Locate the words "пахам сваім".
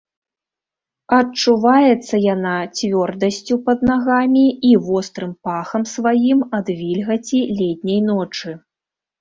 5.49-6.39